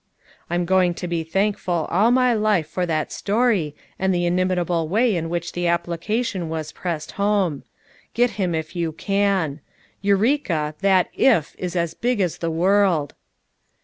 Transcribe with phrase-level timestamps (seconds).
[0.49, 4.87] I'm going to be thank ful all my life for that story and the inimitable
[4.89, 7.61] way in which the application was pressed home.
[8.15, 9.59] 'Get him if you can!'
[10.01, 13.13] Eureka, that 'IF' is as big as the world!"